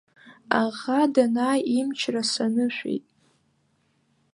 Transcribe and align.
Аӷа 0.61 1.01
данааи, 1.13 1.61
имчра 1.77 2.23
санышәеит. 2.31 3.05